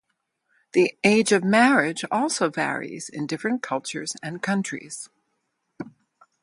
The 0.71 0.97
age 1.03 1.31
of 1.31 1.43
marriage 1.43 2.03
also 2.09 2.49
varies 2.49 3.07
in 3.07 3.27
different 3.27 3.61
cultures 3.61 4.15
and 4.23 4.41
countries. 4.41 5.09